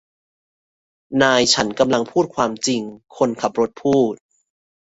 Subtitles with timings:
[1.21, 2.81] นายฉันกำลังพูดความจริง
[3.17, 4.13] คนขับรถพูด